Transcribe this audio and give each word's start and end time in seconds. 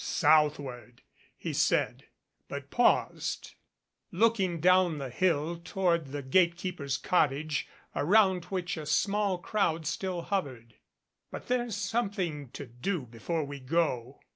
"Southward," 0.03 1.03
he 1.37 1.53
said, 1.53 2.05
but 2.47 2.71
paused, 2.71 3.53
looking 4.11 4.59
down 4.59 4.97
the 4.97 5.11
hill 5.11 5.57
toward 5.63 6.07
the 6.07 6.23
gate 6.23 6.57
keeper's 6.57 6.97
cottage 6.97 7.67
around 7.95 8.45
which 8.45 8.77
a 8.77 8.87
small 8.87 9.37
crowd 9.37 9.85
still 9.85 10.23
hovered. 10.23 10.73
"But 11.29 11.49
there's 11.49 11.77
something 11.77 12.49
to 12.49 12.65
do 12.65 13.01
before 13.05 13.43
we 13.43 13.59
go." 13.59 14.19